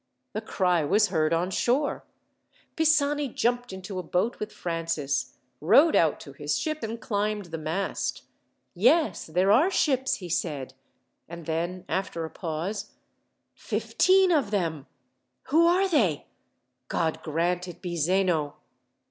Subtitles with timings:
[0.33, 2.03] The cry was heard on shore.
[2.75, 7.59] Pisani jumped into a boat with Francis, rowed out to his ship, and climbed the
[7.59, 8.23] mast.
[8.73, 10.73] "Yes, there are ships!" he said.
[11.29, 12.93] And then, after a pause:
[13.53, 14.87] "Fifteen of them!
[15.49, 16.25] Who are they?
[16.87, 18.55] God grant it be Zeno!"